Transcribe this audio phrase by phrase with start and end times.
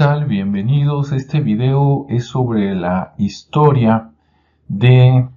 [0.00, 0.24] tal?
[0.24, 1.12] Bienvenidos.
[1.12, 4.12] Este video es sobre la historia
[4.66, 5.28] de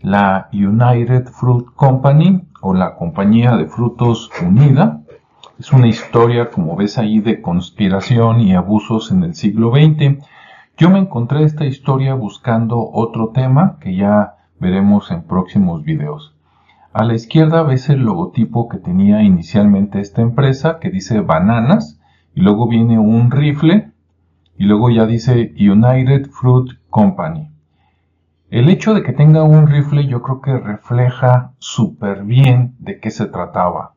[0.00, 5.00] la United Fruit Company o la compañía de frutos unida.
[5.58, 10.24] Es una historia, como ves ahí, de conspiración y abusos en el siglo XX.
[10.78, 16.32] Yo me encontré esta historia buscando otro tema que ya veremos en próximos videos.
[16.92, 21.98] A la izquierda ves el logotipo que tenía inicialmente esta empresa que dice bananas
[22.36, 23.91] y luego viene un rifle
[24.56, 27.50] y luego ya dice United Fruit Company.
[28.50, 33.10] El hecho de que tenga un rifle yo creo que refleja súper bien de qué
[33.10, 33.94] se trataba.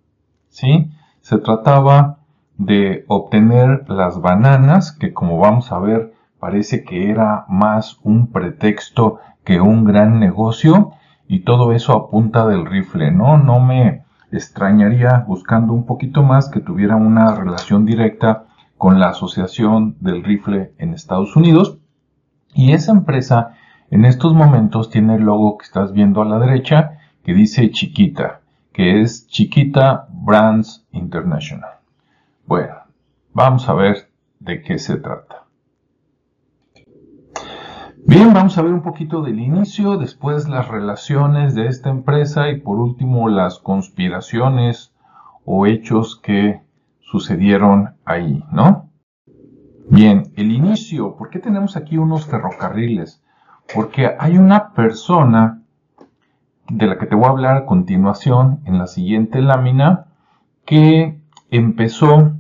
[0.50, 0.92] ¿Sí?
[1.20, 2.20] Se trataba
[2.58, 9.20] de obtener las bananas, que como vamos a ver parece que era más un pretexto
[9.44, 10.92] que un gran negocio,
[11.28, 13.38] y todo eso a punta del rifle, ¿no?
[13.38, 18.46] No me extrañaría buscando un poquito más que tuviera una relación directa
[18.78, 21.78] con la Asociación del Rifle en Estados Unidos.
[22.54, 23.56] Y esa empresa
[23.92, 28.42] en estos momentos tiene el logo que estás viendo a la derecha que dice Chiquita,
[28.74, 31.80] que es Chiquita Brands International.
[32.46, 32.76] Bueno,
[33.34, 34.10] vamos a ver
[34.40, 35.46] de qué se trata.
[38.08, 42.60] Bien, vamos a ver un poquito del inicio, después las relaciones de esta empresa y
[42.60, 44.94] por último las conspiraciones
[45.44, 46.62] o hechos que
[47.16, 48.92] sucedieron ahí, ¿no?
[49.90, 53.24] Bien, el inicio, ¿por qué tenemos aquí unos ferrocarriles?
[53.74, 55.62] Porque hay una persona
[56.68, 60.08] de la que te voy a hablar a continuación en la siguiente lámina
[60.66, 62.34] que empezó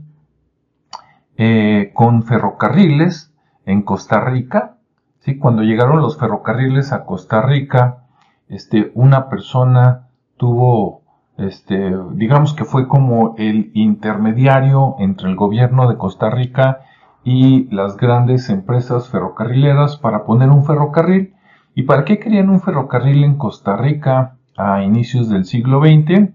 [1.37, 3.33] eh, con ferrocarriles
[3.65, 4.75] en Costa Rica.
[5.19, 5.37] ¿sí?
[5.37, 8.07] Cuando llegaron los ferrocarriles a Costa Rica,
[8.49, 11.04] este, una persona tuvo
[11.37, 16.81] este, digamos que fue como el intermediario entre el gobierno de Costa Rica
[17.23, 21.33] y las grandes empresas ferrocarrileras para poner un ferrocarril.
[21.73, 26.29] ¿Y para qué querían un ferrocarril en Costa Rica a inicios del siglo XX?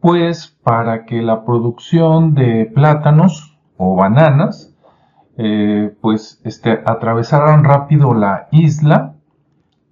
[0.00, 4.74] Pues para que la producción de plátanos o bananas
[5.36, 9.13] eh, pues este, atravesaran rápido la isla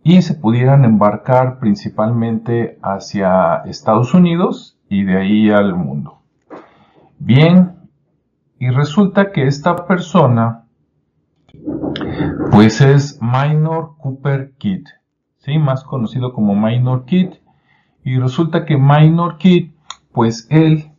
[0.04, 6.20] y se pudieran embarcar principalmente hacia Estados Unidos y de ahí al mundo.
[7.18, 7.76] Bien,
[8.58, 10.64] y resulta que esta persona
[12.50, 14.86] pues es Minor Cooper Kidd,
[15.38, 15.58] ¿sí?
[15.58, 17.34] más conocido como Minor Kidd,
[18.04, 19.72] y resulta que Minor Kidd
[20.12, 20.90] pues él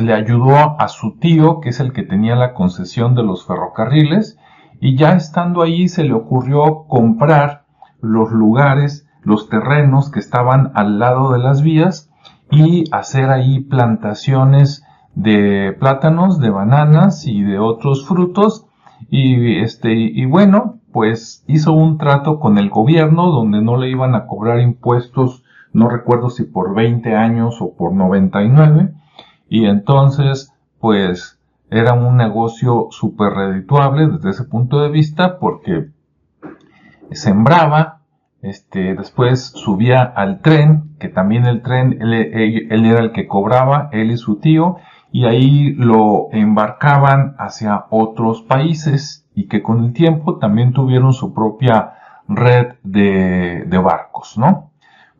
[0.00, 4.38] le ayudó a su tío, que es el que tenía la concesión de los ferrocarriles,
[4.80, 7.61] y ya estando ahí se le ocurrió comprar
[8.02, 12.10] los lugares, los terrenos que estaban al lado de las vías
[12.50, 18.66] y hacer ahí plantaciones de plátanos, de bananas y de otros frutos.
[19.08, 24.14] Y este, y bueno, pues hizo un trato con el gobierno donde no le iban
[24.14, 25.42] a cobrar impuestos,
[25.72, 28.92] no recuerdo si por 20 años o por 99.
[29.48, 31.38] Y entonces, pues
[31.70, 35.88] era un negocio súper redituable desde ese punto de vista porque
[37.14, 38.00] sembraba,
[38.42, 44.10] este, después subía al tren, que también el tren, él, era el que cobraba, él
[44.10, 44.76] y su tío,
[45.12, 51.32] y ahí lo embarcaban hacia otros países y que con el tiempo también tuvieron su
[51.32, 51.94] propia
[52.28, 54.70] red de, de barcos, ¿no?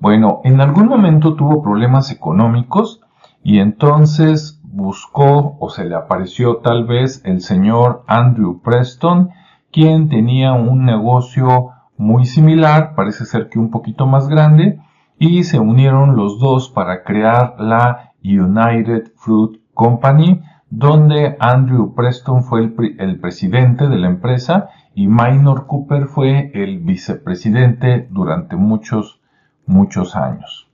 [0.00, 3.00] Bueno, en algún momento tuvo problemas económicos
[3.44, 9.30] y entonces buscó o se le apareció tal vez el señor Andrew Preston,
[9.70, 11.70] quien tenía un negocio
[12.02, 14.80] muy similar, parece ser que un poquito más grande,
[15.18, 22.60] y se unieron los dos para crear la United Fruit Company, donde Andrew Preston fue
[22.98, 29.20] el, presidente de la empresa y Minor Cooper fue el vicepresidente durante muchos,
[29.66, 30.68] muchos años.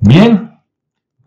[0.00, 0.47] Bien,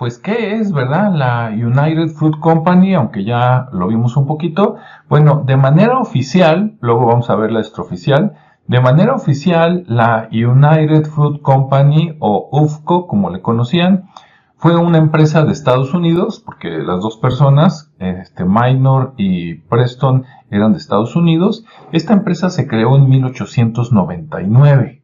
[0.02, 1.14] pues, ¿qué es, verdad?
[1.14, 4.78] La United Fruit Company, aunque ya lo vimos un poquito.
[5.08, 8.34] Bueno, de manera oficial, luego vamos a ver la extraoficial.
[8.66, 14.10] De manera oficial, la United Fruit Company, o UFCO, como le conocían,
[14.56, 20.72] fue una empresa de Estados Unidos, porque las dos personas, este, Minor y Preston, eran
[20.72, 21.64] de Estados Unidos.
[21.92, 25.04] Esta empresa se creó en 1899,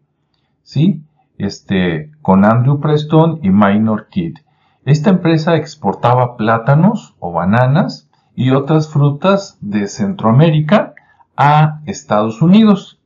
[0.64, 1.04] ¿sí?
[1.38, 4.38] Este, con Andrew Preston y Minor Kidd.
[4.88, 10.94] Esta empresa exportaba plátanos o bananas y otras frutas de Centroamérica
[11.36, 13.00] a Estados Unidos.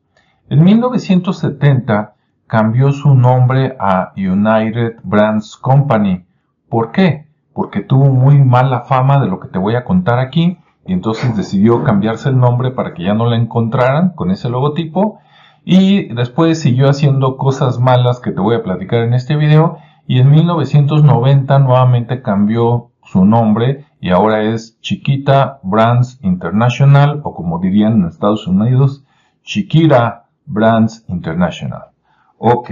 [0.50, 2.14] En 1970
[2.48, 6.24] cambió su nombre a United Brands Company.
[6.70, 7.32] ¿Por qué?
[7.54, 11.36] porque tuvo muy mala fama de lo que te voy a contar aquí y entonces
[11.36, 15.20] decidió cambiarse el nombre para que ya no la encontraran con ese logotipo
[15.64, 19.78] y después siguió haciendo cosas malas que te voy a platicar en este video
[20.08, 27.60] y en 1990 nuevamente cambió su nombre y ahora es Chiquita Brands International o como
[27.60, 29.04] dirían en Estados Unidos,
[29.44, 31.86] Chiquita Brands International.
[32.38, 32.72] Ok.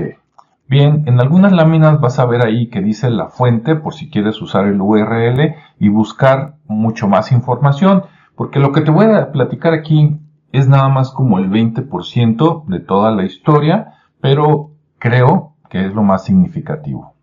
[0.68, 4.40] Bien, en algunas láminas vas a ver ahí que dice la fuente por si quieres
[4.42, 8.04] usar el URL y buscar mucho más información,
[8.36, 10.20] porque lo que te voy a platicar aquí
[10.52, 16.04] es nada más como el 20% de toda la historia, pero creo que es lo
[16.04, 17.14] más significativo.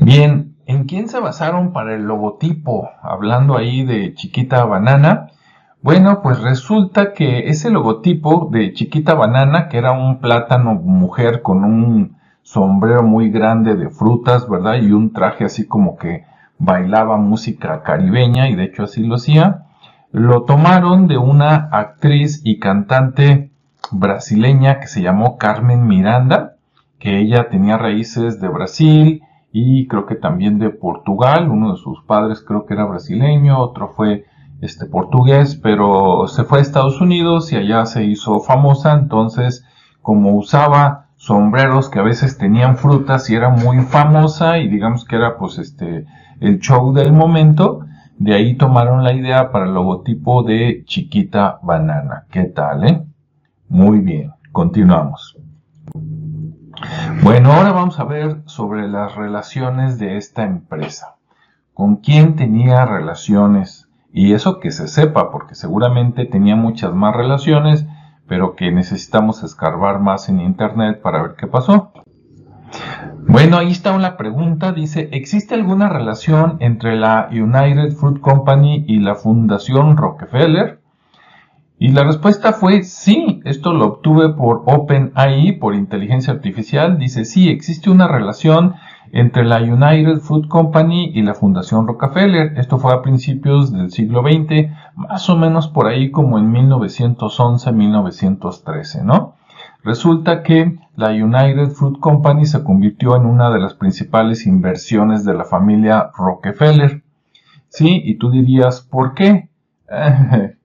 [0.00, 2.88] Bien, ¿en quién se basaron para el logotipo?
[3.02, 5.26] Hablando ahí de Chiquita Banana.
[5.82, 11.64] Bueno, pues resulta que ese logotipo de Chiquita Banana, que era un plátano mujer con
[11.64, 14.76] un sombrero muy grande de frutas, ¿verdad?
[14.76, 16.24] Y un traje así como que
[16.58, 19.64] bailaba música caribeña, y de hecho así lo hacía,
[20.12, 23.50] lo tomaron de una actriz y cantante
[23.90, 26.54] brasileña que se llamó Carmen Miranda,
[26.98, 29.22] que ella tenía raíces de Brasil
[29.52, 31.48] y creo que también de Portugal.
[31.50, 34.24] Uno de sus padres creo que era brasileño, otro fue
[34.60, 38.92] este portugués, pero se fue a Estados Unidos y allá se hizo famosa.
[38.94, 39.64] Entonces,
[40.02, 45.16] como usaba sombreros que a veces tenían frutas y era muy famosa y digamos que
[45.16, 46.06] era pues este
[46.40, 47.80] el show del momento,
[48.18, 52.26] de ahí tomaron la idea para el logotipo de Chiquita Banana.
[52.30, 53.02] ¿Qué tal, eh?
[53.68, 55.36] Muy bien, continuamos.
[57.22, 61.16] Bueno, ahora vamos a ver sobre las relaciones de esta empresa.
[61.74, 63.88] ¿Con quién tenía relaciones?
[64.12, 67.86] Y eso que se sepa, porque seguramente tenía muchas más relaciones,
[68.26, 71.92] pero que necesitamos escarbar más en internet para ver qué pasó.
[73.26, 74.72] Bueno, ahí está una pregunta.
[74.72, 80.77] Dice, ¿existe alguna relación entre la United Fruit Company y la Fundación Rockefeller?
[81.80, 83.40] Y la respuesta fue sí.
[83.44, 86.98] Esto lo obtuve por OpenAI, por inteligencia artificial.
[86.98, 88.74] Dice, sí, existe una relación
[89.12, 92.58] entre la United Fruit Company y la Fundación Rockefeller.
[92.58, 99.04] Esto fue a principios del siglo XX, más o menos por ahí como en 1911-1913,
[99.04, 99.36] ¿no?
[99.84, 105.34] Resulta que la United Fruit Company se convirtió en una de las principales inversiones de
[105.34, 107.04] la familia Rockefeller.
[107.68, 109.48] Sí, y tú dirías, ¿por qué?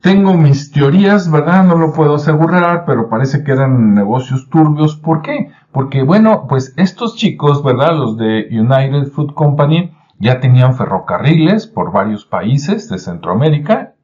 [0.00, 1.64] Tengo mis teorías, ¿verdad?
[1.64, 4.94] No lo puedo asegurar, pero parece que eran negocios turbios.
[4.94, 5.50] ¿Por qué?
[5.72, 7.96] Porque, bueno, pues estos chicos, ¿verdad?
[7.96, 13.94] Los de United Fruit Company ya tenían ferrocarriles por varios países de Centroamérica,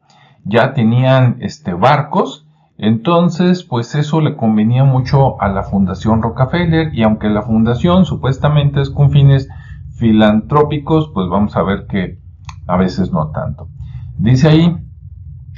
[0.44, 2.44] ya tenían este, barcos,
[2.76, 8.80] entonces, pues eso le convenía mucho a la Fundación Rockefeller y aunque la fundación supuestamente
[8.80, 9.48] es con fines
[9.96, 12.18] filantrópicos, pues vamos a ver que
[12.66, 13.68] a veces no tanto.
[14.18, 14.76] Dice ahí,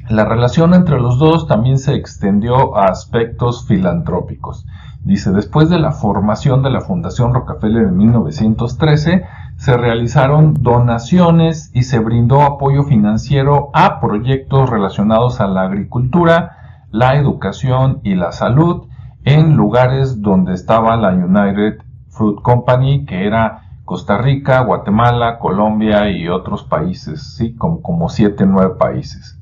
[0.08, 4.64] la relación entre los dos también se extendió a aspectos filantrópicos.
[5.02, 9.24] Dice, después de la formación de la Fundación Rockefeller en 1913,
[9.56, 17.16] se realizaron donaciones y se brindó apoyo financiero a proyectos relacionados a la agricultura, la
[17.16, 18.88] educación y la salud
[19.24, 21.78] en lugares donde estaba la United
[22.10, 27.54] Fruit Company, que era Costa Rica, Guatemala, Colombia y otros países, ¿sí?
[27.54, 29.38] Como, como siete, nueve países.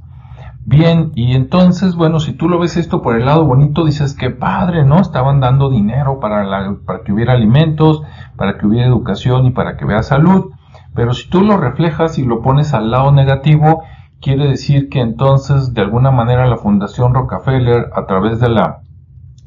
[0.66, 4.30] Bien, y entonces, bueno, si tú lo ves esto por el lado bonito, dices que
[4.30, 5.00] padre, ¿no?
[5.00, 6.44] Estaban dando dinero para,
[7.04, 8.02] que hubiera alimentos,
[8.36, 10.52] para que hubiera educación y para que hubiera salud.
[10.94, 13.82] Pero si tú lo reflejas y lo pones al lado negativo,
[14.24, 18.80] Quiere decir que entonces de alguna manera la Fundación Rockefeller a través de la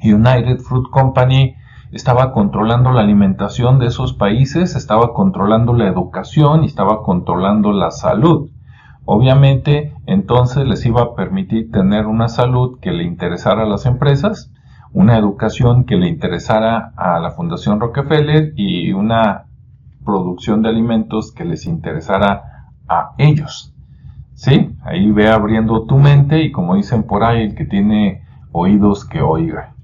[0.03, 1.55] United Fruit Company
[1.91, 7.89] estaba controlando la alimentación de esos países, estaba controlando la educación y estaba controlando la
[7.89, 8.51] salud.
[9.09, 14.51] Obviamente, entonces les iba a permitir tener una salud que le interesara a las empresas,
[14.91, 19.45] una educación que le interesara a la Fundación Rockefeller y una
[20.03, 23.73] producción de alimentos que les interesara a ellos.
[24.33, 24.75] ¿Sí?
[24.83, 29.21] Ahí ve abriendo tu mente y como dicen por ahí, el que tiene oídos que
[29.21, 29.76] oiga.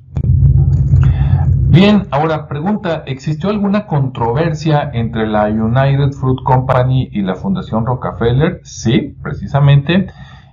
[1.73, 8.61] Bien, ahora pregunta, ¿existió alguna controversia entre la United Fruit Company y la Fundación Rockefeller?
[8.63, 10.05] Sí, precisamente.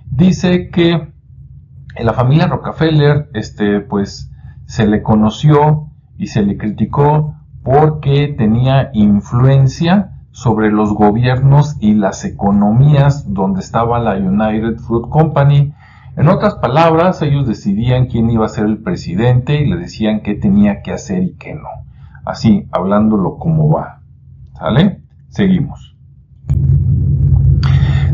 [0.09, 4.31] Dice que en la familia Rockefeller, este, pues,
[4.65, 12.25] se le conoció y se le criticó porque tenía influencia sobre los gobiernos y las
[12.25, 15.71] economías donde estaba la United Fruit Company.
[16.17, 20.35] En otras palabras, ellos decidían quién iba a ser el presidente y le decían qué
[20.35, 21.69] tenía que hacer y qué no.
[22.25, 24.01] Así, hablándolo como va.
[24.53, 25.01] ¿Sale?
[25.29, 25.95] Seguimos.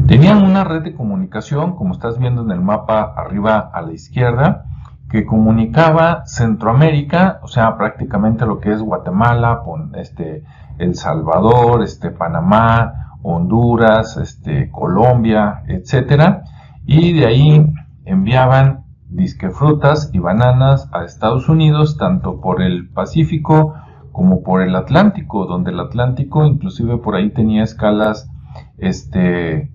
[0.08, 4.66] Tenían una red de comunicación, como estás viendo en el mapa arriba a la izquierda,
[5.10, 9.63] que comunicaba Centroamérica, o sea, prácticamente lo que es Guatemala,
[9.96, 10.44] este,
[10.77, 16.44] El Salvador, este, Panamá, Honduras, este, Colombia, etcétera,
[16.86, 17.74] y de ahí
[18.08, 23.76] enviaban disque frutas y bananas a Estados Unidos, tanto por el Pacífico
[24.12, 28.30] como por el Atlántico, donde el Atlántico inclusive por ahí tenía escalas,
[28.78, 29.70] este, eh,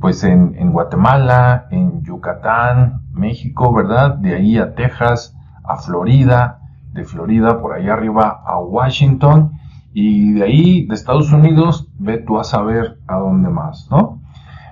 [0.00, 4.16] pues en, Guatemala, en Yucatán, México, ¿verdad?
[4.16, 6.60] De ahí a Texas, a Florida,
[6.92, 9.52] de Florida por ahí arriba a Washington
[9.92, 14.20] y de ahí de Estados Unidos ve tú a saber a dónde más, ¿no?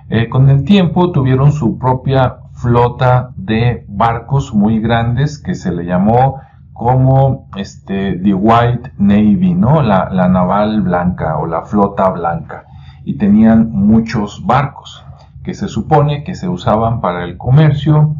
[0.09, 5.85] Eh, con el tiempo tuvieron su propia flota de barcos muy grandes que se le
[5.85, 6.41] llamó
[6.73, 9.81] como este, The White Navy, ¿no?
[9.81, 12.65] La, la naval blanca o la flota blanca.
[13.05, 15.03] Y tenían muchos barcos
[15.43, 18.15] que se supone que se usaban para el comercio,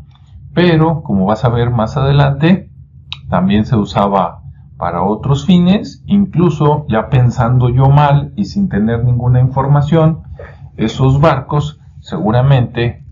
[0.53, 2.69] pero como vas a ver más adelante,
[3.29, 4.43] también se usaba
[4.77, 10.21] para otros fines, incluso ya pensando yo mal y sin tener ninguna información,
[10.77, 13.03] esos barcos seguramente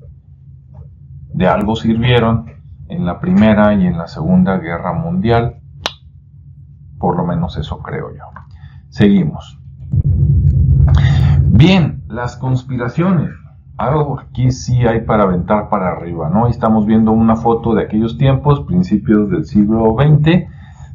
[1.35, 2.45] de algo sirvieron
[2.87, 5.57] en la Primera y en la Segunda Guerra Mundial,
[6.97, 8.23] por lo menos eso creo yo.
[8.89, 9.59] Seguimos.
[11.41, 13.31] Bien, las conspiraciones.
[13.77, 16.47] Algo aquí sí hay para aventar para arriba, ¿no?
[16.47, 20.47] Estamos viendo una foto de aquellos tiempos, principios del siglo XX,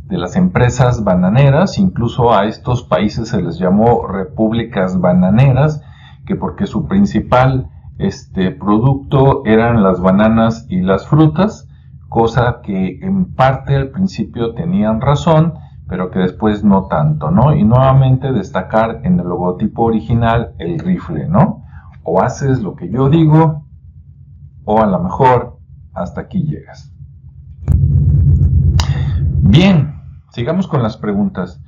[0.07, 5.83] de las empresas bananeras, incluso a estos países se les llamó repúblicas bananeras,
[6.25, 7.70] que porque su principal
[8.07, 11.69] este producto eran las bananas y las frutas,
[12.09, 15.55] cosa que en parte al principio tenían razón,
[15.89, 17.55] pero que después no tanto, ¿no?
[17.55, 21.65] Y nuevamente destacar en el logotipo original el rifle, ¿no?
[22.03, 23.67] O haces lo que yo digo,
[24.65, 25.59] o a lo mejor
[25.95, 26.93] hasta aquí llegas.
[29.43, 31.61] Bien, Sigamos con las preguntas.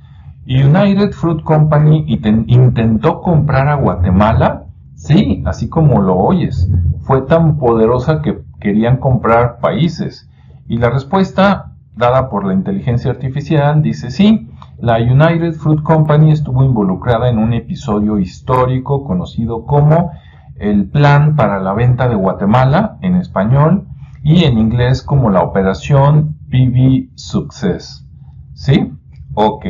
[0.45, 4.62] United Fruit Company intentó comprar a Guatemala.
[5.03, 6.71] Sí, así como lo oyes.
[7.01, 10.29] Fue tan poderosa que querían comprar países.
[10.65, 14.47] Y la respuesta dada por la inteligencia artificial dice sí.
[14.79, 20.11] La United Fruit Company estuvo involucrada en un episodio histórico conocido como
[20.55, 23.85] el Plan para la Venta de Guatemala en español
[24.23, 28.07] y en inglés como la Operación PV Success.
[28.53, 28.93] ¿Sí?
[29.33, 29.65] Ok.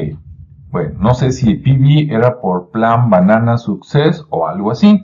[0.69, 5.03] Bueno, no sé si PB era por Plan Banana Success o algo así,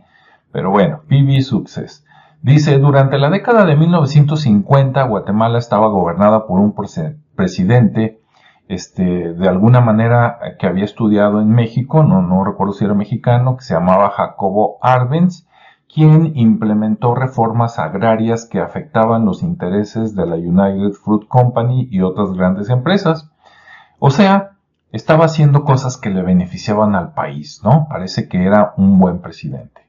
[0.52, 2.06] pero bueno, PB Success.
[2.42, 6.74] Dice, durante la década de 1950 Guatemala estaba gobernada por un
[7.36, 8.22] presidente,
[8.70, 13.58] este, de alguna manera que había estudiado en México, no, no recuerdo si era mexicano,
[13.58, 15.48] que se llamaba Jacobo Arbenz,
[15.94, 22.32] quien implementó reformas agrarias que afectaban los intereses de la United Fruit Company y otras
[22.34, 23.30] grandes empresas.
[23.98, 24.52] O sea,
[24.92, 27.88] estaba haciendo cosas que le beneficiaban al país, ¿no?
[27.90, 29.89] Parece que era un buen presidente.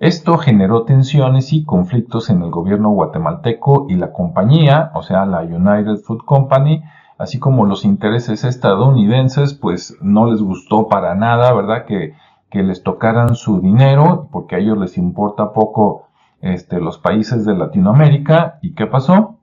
[0.00, 5.40] Esto generó tensiones y conflictos en el gobierno guatemalteco y la compañía, o sea, la
[5.40, 6.84] United Food Company,
[7.18, 11.84] así como los intereses estadounidenses, pues no les gustó para nada, ¿verdad?
[11.84, 12.14] Que,
[12.48, 16.06] que les tocaran su dinero, porque a ellos les importa poco
[16.42, 18.60] este, los países de Latinoamérica.
[18.62, 19.38] ¿Y qué pasó?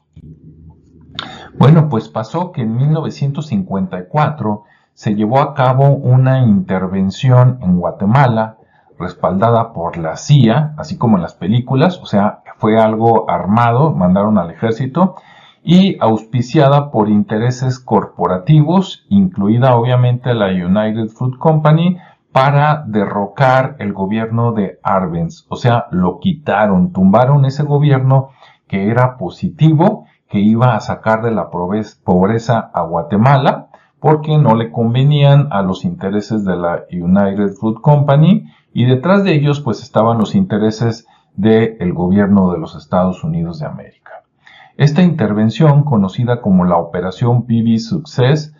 [1.57, 8.57] Bueno, pues pasó que en 1954 se llevó a cabo una intervención en Guatemala
[8.99, 14.37] respaldada por la CIA, así como en las películas, o sea, fue algo armado, mandaron
[14.37, 15.15] al ejército
[15.63, 21.97] y auspiciada por intereses corporativos, incluida obviamente la United Fruit Company,
[22.31, 28.29] para derrocar el gobierno de Arbenz, o sea, lo quitaron, tumbaron ese gobierno
[28.67, 33.67] que era positivo que iba a sacar de la pobreza a Guatemala
[33.99, 39.33] porque no le convenían a los intereses de la United Food Company y detrás de
[39.33, 44.23] ellos pues estaban los intereses del gobierno de los Estados Unidos de América.
[44.75, 48.53] Esta intervención, conocida como la Operación PB Success,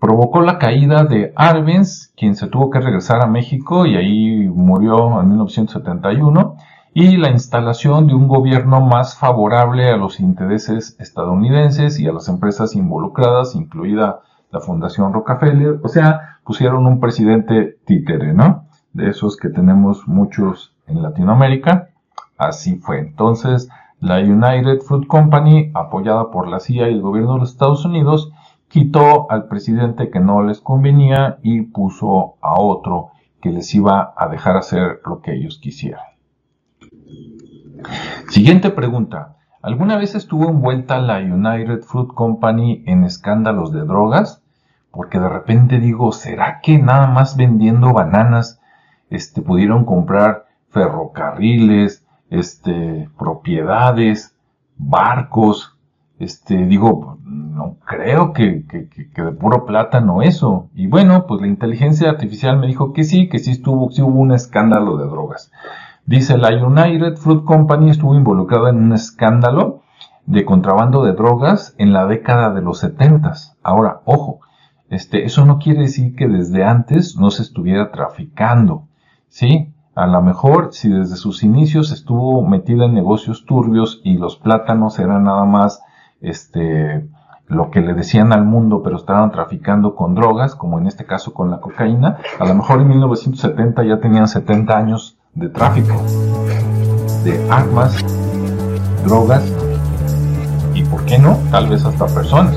[0.00, 5.20] provocó la caída de Arbenz, quien se tuvo que regresar a México y ahí murió
[5.20, 6.56] en 1971,
[6.94, 12.30] y la instalación de un gobierno más favorable a los intereses estadounidenses y a las
[12.30, 14.20] empresas involucradas, incluida
[14.50, 15.78] la Fundación Rockefeller.
[15.82, 18.67] O sea, pusieron un presidente títere, ¿no?
[18.98, 21.90] De esos que tenemos muchos en Latinoamérica.
[22.36, 22.98] Así fue.
[22.98, 23.68] Entonces,
[24.00, 28.32] la United Fruit Company, apoyada por la CIA y el gobierno de los Estados Unidos,
[28.66, 34.26] quitó al presidente que no les convenía y puso a otro que les iba a
[34.26, 36.02] dejar hacer lo que ellos quisieran.
[38.30, 39.36] Siguiente pregunta.
[39.62, 44.42] ¿Alguna vez estuvo envuelta la United Fruit Company en escándalos de drogas?
[44.90, 48.60] Porque de repente digo, ¿será que nada más vendiendo bananas
[49.10, 54.36] este, pudieron comprar ferrocarriles, este, propiedades,
[54.76, 55.76] barcos?
[56.18, 58.64] Este, digo, no creo que,
[59.14, 60.68] de puro plátano eso.
[60.74, 64.18] Y bueno, pues la inteligencia artificial me dijo que sí, que sí estuvo, sí hubo
[64.18, 65.52] un escándalo de drogas.
[66.06, 69.82] Dice, la United Fruit Company estuvo involucrada en un escándalo
[70.26, 73.32] de contrabando de drogas en la década de los 70.
[73.62, 74.40] Ahora, ojo,
[74.90, 78.87] este, eso no quiere decir que desde antes no se estuviera traficando.
[79.28, 79.72] ¿Sí?
[79.94, 84.98] A lo mejor, si desde sus inicios estuvo metida en negocios turbios y los plátanos
[84.98, 85.82] eran nada más,
[86.20, 87.08] este,
[87.48, 91.34] lo que le decían al mundo, pero estaban traficando con drogas, como en este caso
[91.34, 95.94] con la cocaína, a lo mejor en 1970 ya tenían 70 años de tráfico
[97.24, 98.04] de armas,
[99.04, 99.52] drogas
[100.74, 102.54] y, ¿por qué no?, tal vez hasta personas.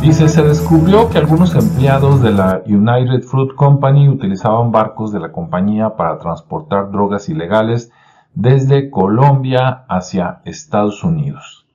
[0.00, 5.30] Dice, se descubrió que algunos empleados de la United Fruit Company utilizaban barcos de la
[5.30, 7.92] compañía para transportar drogas ilegales
[8.32, 11.66] desde Colombia hacia Estados Unidos.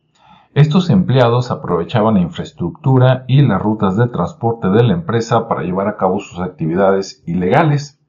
[0.55, 5.88] Estos empleados aprovechaban la infraestructura y las rutas de transporte de la empresa para llevar
[5.88, 8.00] a cabo sus actividades ilegales.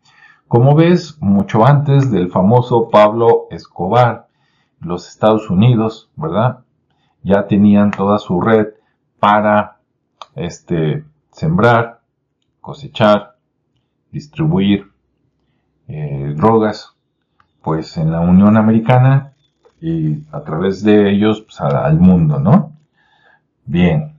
[0.49, 4.29] Como ves, mucho antes del famoso Pablo Escobar,
[4.81, 6.61] los Estados Unidos, ¿verdad?
[7.23, 8.69] Ya tenían toda su red
[9.21, 9.76] para
[10.37, 12.01] este, sembrar,
[12.61, 13.37] cosechar,
[14.13, 14.91] distribuir
[15.89, 16.95] eh, drogas,
[17.63, 19.33] pues en la Unión Americana
[19.81, 22.73] y a través de ellos pues, al mundo, ¿no?
[23.65, 24.13] Bien.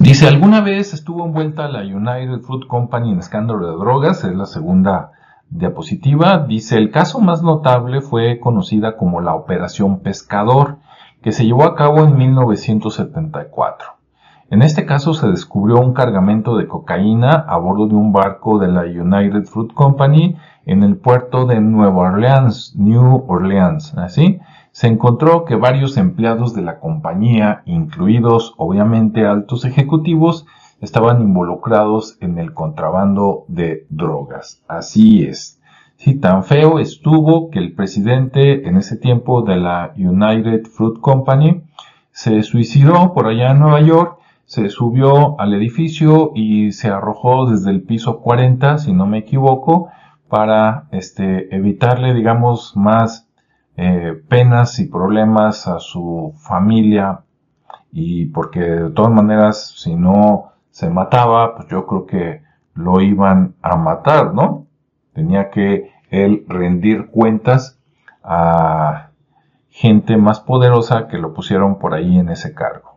[0.00, 4.46] Dice, alguna vez estuvo envuelta la United Fruit Company en escándalo de drogas, es la
[4.46, 5.12] segunda
[5.50, 6.46] diapositiva.
[6.46, 10.78] Dice, el caso más notable fue conocida como la Operación Pescador,
[11.22, 13.97] que se llevó a cabo en 1974.
[14.50, 18.68] En este caso se descubrió un cargamento de cocaína a bordo de un barco de
[18.68, 24.40] la United Fruit Company en el puerto de Nueva Orleans, New Orleans, ¿así?
[24.78, 30.46] se encontró que varios empleados de la compañía, incluidos obviamente altos ejecutivos,
[30.80, 34.62] estaban involucrados en el contrabando de drogas.
[34.68, 35.60] Así es.
[35.96, 41.64] Sí, tan feo estuvo que el presidente en ese tiempo de la United Fruit Company
[42.12, 44.17] se suicidó por allá en Nueva York,
[44.48, 49.90] se subió al edificio y se arrojó desde el piso 40, si no me equivoco,
[50.26, 53.28] para este, evitarle, digamos, más
[53.76, 57.20] eh, penas y problemas a su familia
[57.92, 63.54] y porque de todas maneras si no se mataba, pues yo creo que lo iban
[63.60, 64.66] a matar, ¿no?
[65.12, 67.78] Tenía que él rendir cuentas
[68.24, 69.10] a
[69.68, 72.87] gente más poderosa que lo pusieron por ahí en ese cargo.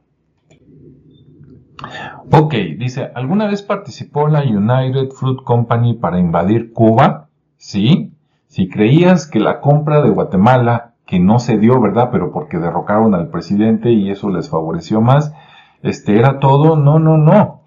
[2.29, 7.29] Ok, dice, ¿alguna vez participó la United Fruit Company para invadir Cuba?
[7.57, 8.13] Sí.
[8.47, 12.09] Si creías que la compra de Guatemala, que no se dio, ¿verdad?
[12.11, 15.33] Pero porque derrocaron al presidente y eso les favoreció más,
[15.81, 17.61] este era todo, no, no, no.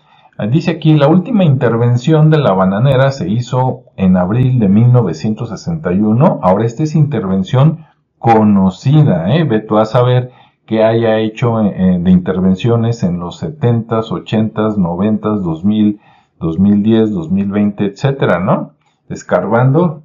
[0.50, 6.40] Dice aquí, la última intervención de la bananera se hizo en abril de 1961.
[6.42, 7.86] Ahora esta es intervención
[8.18, 9.44] conocida, ¿eh?
[9.44, 10.32] Ve tú a saber
[10.66, 16.00] que haya hecho eh, de intervenciones en los 70s, 80s, 90s, 2000,
[16.40, 18.72] 2010, 2020, etcétera, ¿no?
[19.08, 20.04] Escarbando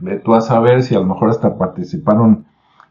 [0.00, 2.46] Ve tú a saber si a lo mejor hasta participaron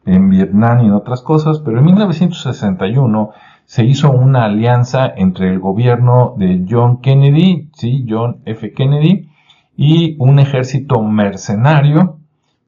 [0.05, 3.31] en Vietnam y en otras cosas, pero en 1961
[3.65, 8.73] se hizo una alianza entre el gobierno de John Kennedy, sí, John F.
[8.73, 9.29] Kennedy,
[9.75, 12.19] y un ejército mercenario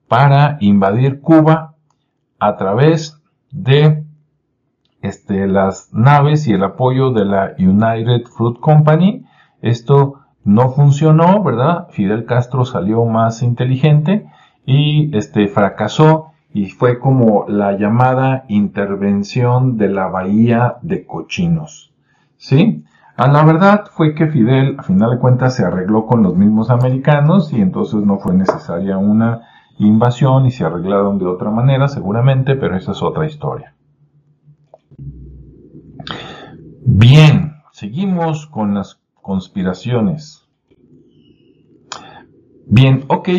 [0.07, 1.75] para invadir Cuba
[2.39, 4.03] a través de
[5.01, 9.25] este, las naves y el apoyo de la United Fruit Company.
[9.61, 11.87] Esto no funcionó, ¿verdad?
[11.91, 14.27] Fidel Castro salió más inteligente
[14.65, 21.93] y este fracasó y fue como la llamada intervención de la bahía de cochinos.
[22.37, 22.83] ¿Sí?
[23.17, 26.69] A la verdad fue que Fidel, a final de cuentas, se arregló con los mismos
[26.69, 29.41] americanos y entonces no fue necesaria una
[29.77, 33.73] invasión y se arreglaron de otra manera, seguramente, pero esa es otra historia.
[36.83, 40.49] Bien, seguimos con las conspiraciones.
[42.65, 43.29] Bien, ok,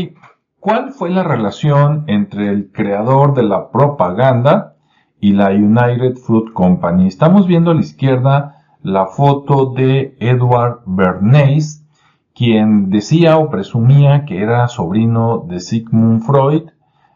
[0.61, 4.76] ¿cuál fue la relación entre el creador de la propaganda
[5.18, 7.09] y la United Fruit Company?
[7.09, 11.85] Estamos viendo a la izquierda la foto de Edward Bernays,
[12.37, 16.70] quien decía o presumía que era sobrino de Sigmund Freud,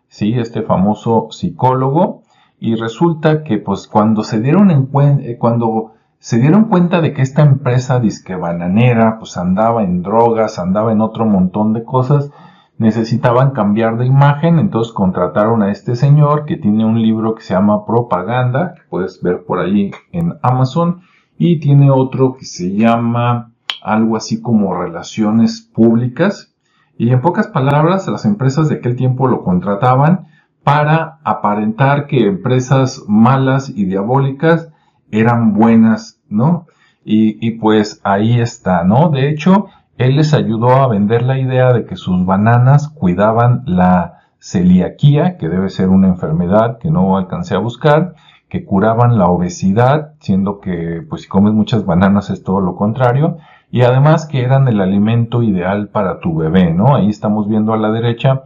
[0.08, 0.34] ¿sí?
[0.36, 2.24] este famoso psicólogo,
[2.58, 4.88] y resulta que pues cuando se dieron en
[5.20, 5.92] eh, cuando
[6.26, 11.00] se dieron cuenta de que esta empresa disque bananera pues andaba en drogas, andaba en
[11.00, 12.32] otro montón de cosas,
[12.78, 17.54] necesitaban cambiar de imagen, entonces contrataron a este señor que tiene un libro que se
[17.54, 21.02] llama Propaganda, que puedes ver por ahí en Amazon,
[21.38, 26.56] y tiene otro que se llama algo así como Relaciones Públicas.
[26.98, 30.26] Y en pocas palabras, las empresas de aquel tiempo lo contrataban
[30.64, 34.72] para aparentar que empresas malas y diabólicas
[35.10, 36.66] eran buenas, ¿no?
[37.04, 39.10] Y, y pues ahí está, ¿no?
[39.10, 39.66] De hecho,
[39.98, 45.48] él les ayudó a vender la idea de que sus bananas cuidaban la celiaquía, que
[45.48, 48.14] debe ser una enfermedad que no alcancé a buscar,
[48.48, 53.38] que curaban la obesidad, siendo que pues si comes muchas bananas es todo lo contrario,
[53.70, 56.94] y además que eran el alimento ideal para tu bebé, ¿no?
[56.94, 58.42] Ahí estamos viendo a la derecha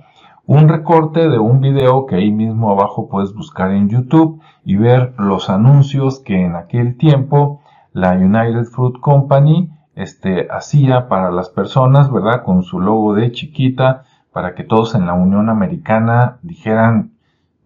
[0.46, 5.14] un recorte de un video que ahí mismo abajo puedes buscar en YouTube y ver
[5.18, 7.59] los anuncios que en aquel tiempo
[7.92, 12.42] la United Fruit Company este, hacía para las personas, ¿verdad?
[12.44, 17.12] Con su logo de chiquita, para que todos en la Unión Americana dijeran,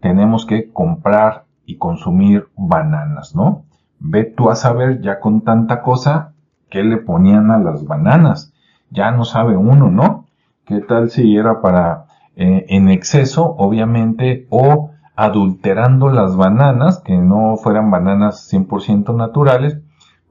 [0.01, 3.65] tenemos que comprar y consumir bananas, ¿no?
[4.01, 6.33] Ve tú a saber ya con tanta cosa
[6.71, 8.53] qué le ponían a las bananas.
[8.91, 10.27] Ya no sabe uno, ¿no?
[10.65, 12.07] ¿Qué tal si era para
[12.37, 19.79] eh, en exceso, obviamente, o adulterando las bananas, que no fueran bananas 100% naturales,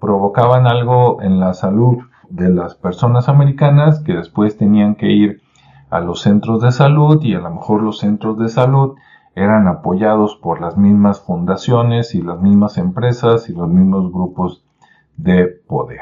[0.04, 5.42] provocaban algo en la salud de las personas americanas que después tenían que ir
[5.90, 8.96] a los centros de salud y a lo mejor los centros de salud
[9.34, 14.66] eran apoyados por las mismas fundaciones y las mismas empresas y los mismos grupos
[15.16, 16.02] de poder.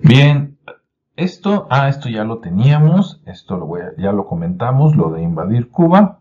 [0.00, 0.58] Bien,
[1.16, 6.20] esto, ah, esto ya lo teníamos, esto lo ya lo comentamos, lo de invadir Cuba.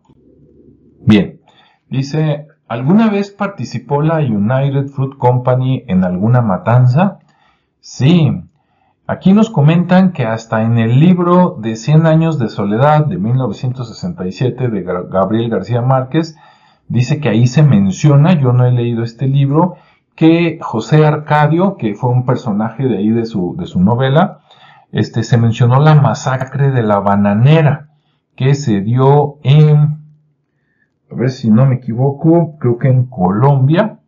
[1.06, 1.42] Bien,
[1.90, 7.20] dice ¿Alguna vez participó la United Fruit Company en alguna matanza?
[7.82, 8.32] Sí.
[9.06, 14.70] Aquí nos comentan que hasta en el libro de 100 años de soledad de 1967
[14.70, 16.38] de Gabriel García Márquez,
[16.88, 19.76] dice que ahí se menciona, yo no he leído este libro,
[20.16, 24.40] que José Arcadio, que fue un personaje de ahí de su, de su novela,
[24.94, 27.90] este, se mencionó la masacre de la bananera
[28.38, 30.01] que se dio en
[31.12, 34.00] a ver si no me equivoco, creo que en Colombia.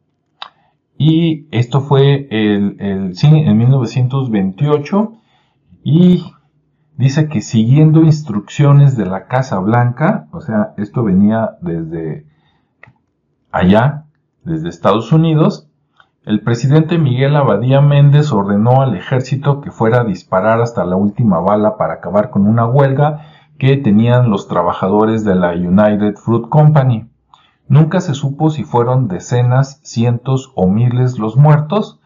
[0.97, 5.13] Y esto fue el, el, en 1928.
[5.83, 6.23] Y
[6.97, 12.25] dice que siguiendo instrucciones de la Casa Blanca, o sea, esto venía desde
[13.51, 14.05] allá,
[14.43, 15.67] desde Estados Unidos,
[16.25, 21.39] el presidente Miguel Abadía Méndez ordenó al ejército que fuera a disparar hasta la última
[21.39, 23.25] bala para acabar con una huelga
[23.63, 27.10] que tenían los trabajadores de la United Fruit Company.
[27.69, 32.02] Nunca se supo si fueron decenas, cientos o miles los muertos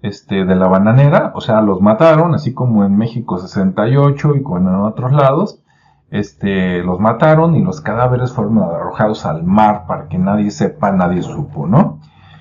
[0.00, 4.70] este, de la bananera, o sea, los mataron, así como en México 68 y como
[4.70, 5.62] en otros lados,
[6.10, 11.20] este, los mataron y los cadáveres fueron arrojados al mar para que nadie sepa, nadie
[11.20, 12.00] supo, ¿no?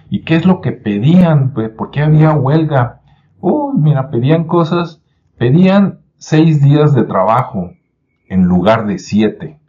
[0.09, 1.51] ¿Y qué es lo que pedían?
[1.53, 3.01] Pues, ¿Por qué había huelga?
[3.41, 5.01] Uy, mira, pedían cosas,
[5.37, 7.71] pedían seis días de trabajo,
[8.31, 9.59] en lugar de siete.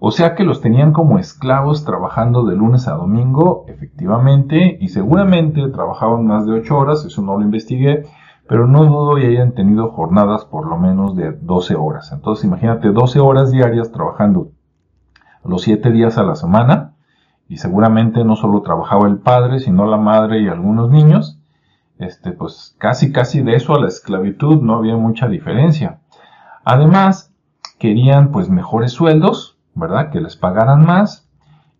[0.00, 5.68] O sea que los tenían como esclavos trabajando de lunes a domingo, efectivamente, y seguramente
[5.68, 8.06] trabajaban más de ocho horas, eso no lo investigué,
[8.48, 12.10] pero no dudo y hayan tenido jornadas por lo menos de 12 horas.
[12.12, 14.50] Entonces imagínate 12 horas diarias trabajando
[15.44, 16.94] los siete días a la semana,
[17.48, 21.38] y seguramente no solo trabajaba el padre, sino la madre y algunos niños,
[21.98, 26.00] este, pues casi casi de eso a la esclavitud no había mucha diferencia.
[26.64, 27.27] Además,
[27.78, 30.10] querían pues mejores sueldos, ¿verdad?
[30.10, 31.28] Que les pagaran más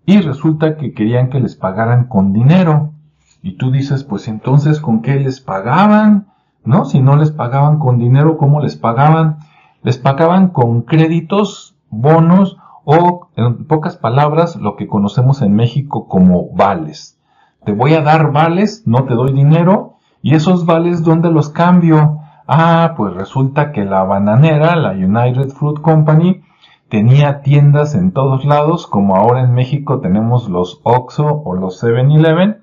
[0.07, 2.93] y resulta que querían que les pagaran con dinero.
[3.43, 6.29] Y tú dices, pues entonces, ¿con qué les pagaban?
[6.65, 6.85] ¿No?
[6.87, 9.39] Si no les pagaban con dinero, ¿cómo les pagaban?
[9.83, 16.51] Les pagaban con créditos, bonos o, en pocas palabras, lo que conocemos en México como
[16.55, 17.19] vales.
[17.65, 22.21] Te voy a dar vales, no te doy dinero, y esos vales, ¿dónde los cambio?
[22.51, 26.41] Ah, pues resulta que la bananera, la United Fruit Company,
[26.89, 32.63] tenía tiendas en todos lados, como ahora en México tenemos los OXO o los 7-Eleven,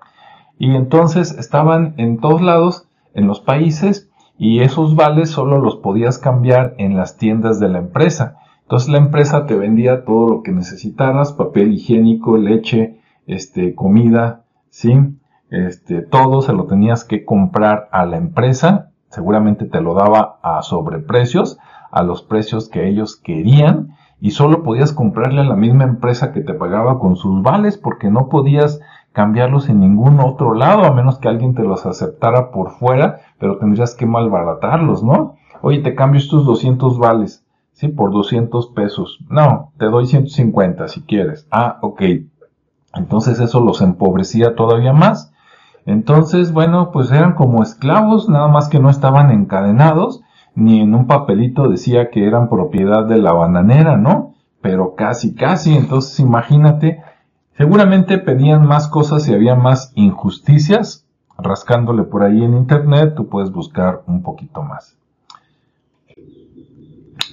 [0.57, 6.17] y entonces estaban en todos lados, en los países, y esos vales solo los podías
[6.17, 8.37] cambiar en las tiendas de la empresa.
[8.63, 15.15] Entonces la empresa te vendía todo lo que necesitaras, papel higiénico, leche, este, comida, ¿sí?
[15.51, 20.61] Este, todo se lo tenías que comprar a la empresa seguramente te lo daba a
[20.61, 21.57] sobreprecios,
[21.89, 26.41] a los precios que ellos querían, y solo podías comprarle a la misma empresa que
[26.41, 28.81] te pagaba con sus vales, porque no podías
[29.13, 33.57] cambiarlos en ningún otro lado, a menos que alguien te los aceptara por fuera, pero
[33.57, 35.35] tendrías que malbaratarlos, ¿no?
[35.61, 37.87] Oye, te cambio estos 200 vales, ¿sí?
[37.87, 39.19] Por 200 pesos.
[39.29, 41.47] No, te doy 150 si quieres.
[41.49, 42.01] Ah, ok.
[42.93, 45.31] Entonces eso los empobrecía todavía más.
[45.85, 50.21] Entonces, bueno, pues eran como esclavos, nada más que no estaban encadenados,
[50.55, 54.33] ni en un papelito decía que eran propiedad de la bananera, ¿no?
[54.61, 55.75] Pero casi, casi.
[55.75, 57.01] Entonces, imagínate,
[57.57, 61.05] seguramente pedían más cosas y había más injusticias.
[61.37, 64.97] Rascándole por ahí en internet, tú puedes buscar un poquito más.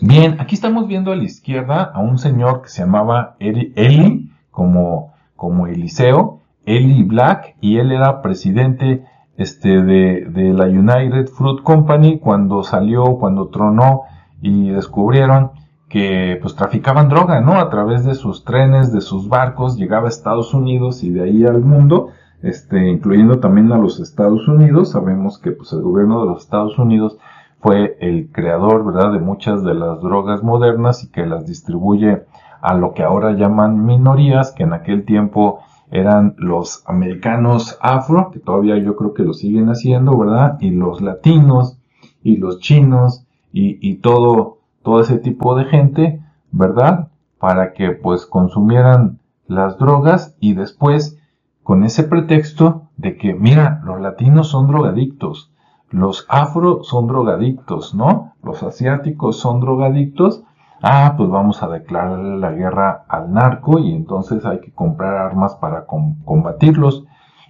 [0.00, 5.14] Bien, aquí estamos viendo a la izquierda a un señor que se llamaba Eli, como,
[5.36, 9.04] como Eliseo, Eli Black, y él era presidente
[9.36, 14.02] este, de, de, la United Fruit Company cuando salió, cuando tronó
[14.40, 15.50] y descubrieron
[15.88, 17.58] que pues traficaban droga, ¿no?
[17.58, 21.44] A través de sus trenes, de sus barcos, llegaba a Estados Unidos y de ahí
[21.44, 22.08] al mundo,
[22.42, 24.90] este, incluyendo también a los Estados Unidos.
[24.90, 27.18] Sabemos que pues el gobierno de los Estados Unidos
[27.60, 32.22] fue el creador, ¿verdad?, de muchas de las drogas modernas y que las distribuye
[32.62, 35.60] a lo que ahora llaman minorías, que en aquel tiempo
[35.92, 40.58] eran los americanos afro, que todavía yo creo que lo siguen haciendo, ¿verdad?
[40.60, 41.78] Y los latinos
[42.22, 47.08] y los chinos y, y todo, todo ese tipo de gente, ¿verdad?
[47.38, 51.18] Para que pues consumieran las drogas y después
[51.62, 55.52] con ese pretexto de que, mira, los latinos son drogadictos,
[55.92, 58.32] los afro son drogadictos, ¿no?
[58.42, 60.42] Los asiáticos son drogadictos.
[60.82, 65.54] Ah, pues vamos a declararle la guerra al narco y entonces hay que comprar armas
[65.54, 67.04] para combatirlos.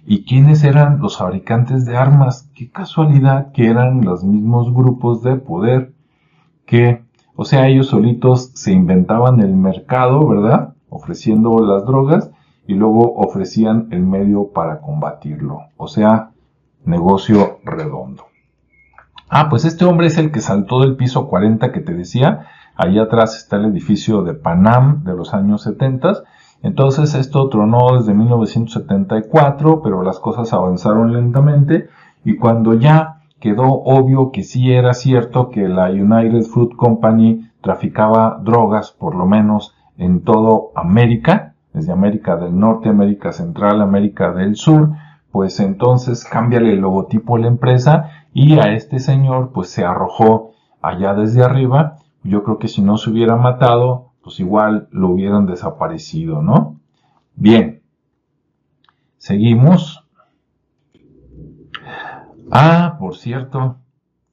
[0.05, 2.47] ¿Y quiénes eran los fabricantes de armas?
[2.53, 5.93] Qué casualidad que eran los mismos grupos de poder
[6.67, 7.03] que,
[7.35, 10.75] o sea, ellos solitos se inventaban el mercado, ¿verdad?
[10.89, 12.29] Ofreciendo las drogas
[12.67, 15.61] y luego ofrecían el medio para combatirlo.
[15.77, 16.29] O sea,
[16.85, 18.25] negocio redondo.
[19.27, 22.45] Ah, pues este hombre es el que saltó del piso 40 que te decía.
[22.75, 26.23] Ahí atrás está el edificio de Panam de los años 70.
[26.63, 31.89] Entonces esto tronó desde 1974, pero las cosas avanzaron lentamente
[32.23, 38.39] y cuando ya quedó obvio que sí era cierto que la United Fruit Company traficaba
[38.41, 44.55] drogas, por lo menos en todo América, desde América del Norte, América Central, América del
[44.55, 44.91] Sur,
[45.31, 50.51] pues entonces cámbiale el logotipo a la empresa y a este señor pues se arrojó
[50.81, 51.97] allá desde arriba.
[52.23, 56.79] Yo creo que si no se hubiera matado, pues igual lo hubieran desaparecido, ¿no?
[57.35, 57.81] Bien.
[59.17, 60.05] Seguimos.
[62.51, 63.77] Ah, por cierto,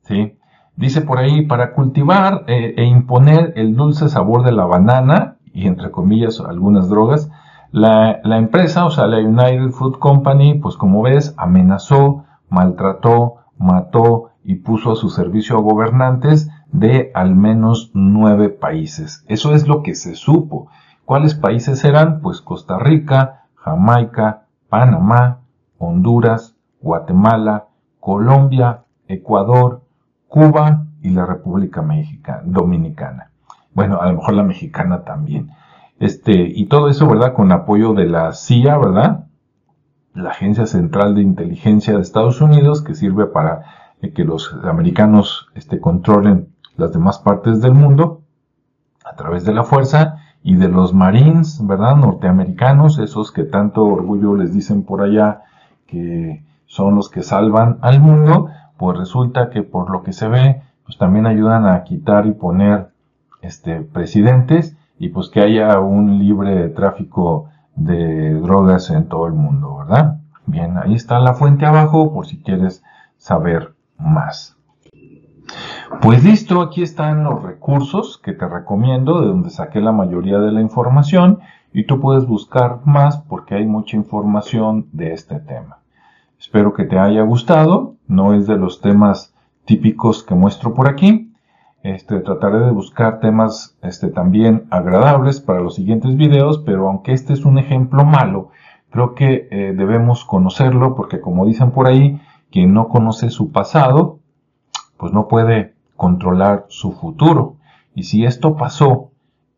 [0.03, 0.37] sí.
[0.77, 5.67] Dice por ahí, para cultivar eh, e imponer el dulce sabor de la banana, y
[5.67, 7.31] entre comillas algunas drogas,
[7.73, 14.31] la, la empresa, o sea, la United Fruit Company, pues como ves, amenazó, maltrató, mató
[14.45, 19.25] y puso a su servicio a gobernantes de al menos nueve países.
[19.29, 20.69] Eso es lo que se supo.
[21.05, 22.21] ¿Cuáles países eran?
[22.21, 25.41] Pues Costa Rica, Jamaica, Panamá,
[25.79, 27.67] Honduras, Guatemala,
[27.99, 29.83] Colombia, Ecuador,
[30.29, 33.31] Cuba y la República Mexicana, Dominicana.
[33.73, 35.51] Bueno, a lo mejor la mexicana también.
[35.99, 37.35] Este, y todo eso, ¿verdad?
[37.35, 39.27] Con apoyo de la CIA, ¿verdad?
[40.15, 45.49] la Agencia Central de Inteligencia de Estados Unidos, que sirve para eh, que los americanos
[45.55, 48.23] este, controlen las demás partes del mundo
[49.05, 51.97] a través de la fuerza, y de los Marines, ¿verdad?
[51.97, 55.43] Norteamericanos, esos que tanto orgullo les dicen por allá
[55.87, 60.63] que son los que salvan al mundo, pues resulta que por lo que se ve,
[60.85, 62.89] pues también ayudan a quitar y poner
[63.43, 69.79] este, presidentes y pues que haya un libre tráfico de drogas en todo el mundo,
[69.79, 70.21] ¿verdad?
[70.47, 72.83] Bien, ahí está la fuente abajo por si quieres
[73.19, 74.57] saber más.
[76.03, 80.51] Pues listo, aquí están los recursos que te recomiendo, de donde saqué la mayoría de
[80.51, 81.41] la información
[81.75, 85.81] y tú puedes buscar más porque hay mucha información de este tema.
[86.39, 89.35] Espero que te haya gustado, no es de los temas
[89.67, 91.35] típicos que muestro por aquí,
[91.83, 97.35] este, trataré de buscar temas este, también agradables para los siguientes videos, pero aunque este
[97.35, 98.49] es un ejemplo malo,
[98.89, 104.19] creo que eh, debemos conocerlo porque como dicen por ahí, quien no conoce su pasado,
[104.97, 107.57] pues no puede controlar su futuro.
[107.95, 109.11] Y si esto pasó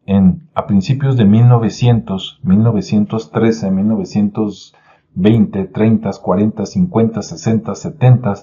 [0.06, 8.34] en, a principios de 1900, 1913, 1920, 30, 40, 50, 60, 70,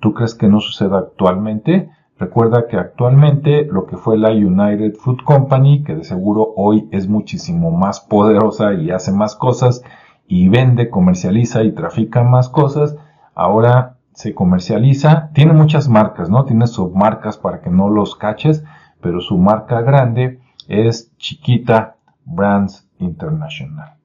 [0.00, 1.90] ¿Tú crees que no suceda actualmente?
[2.18, 7.06] Recuerda que actualmente lo que fue la United Fruit Company, que de seguro hoy es
[7.06, 9.84] muchísimo más poderosa y hace más cosas
[10.26, 12.96] y vende, comercializa y trafica más cosas,
[13.34, 16.44] ahora se comercializa, tiene muchas marcas, ¿no?
[16.44, 18.64] Tiene submarcas para que no los caches,
[19.00, 23.96] pero su marca grande es Chiquita Brands International.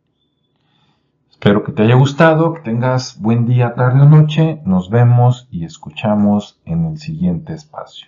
[1.30, 4.60] Espero que te haya gustado, que tengas buen día, tarde o noche.
[4.66, 8.08] Nos vemos y escuchamos en el siguiente espacio.